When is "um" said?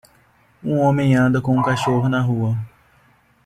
0.63-0.79